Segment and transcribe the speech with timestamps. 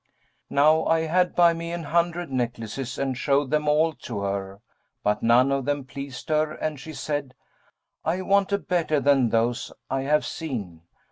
[0.49, 4.59] Now I had by me an hundred necklaces and showed them all to her;
[5.03, 7.35] but none of them pleased her and she said,
[8.03, 10.81] 'I want a better than those I have seen.'